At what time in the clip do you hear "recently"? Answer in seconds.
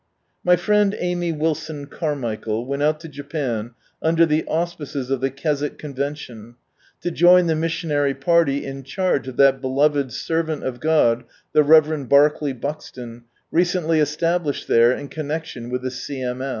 13.51-13.99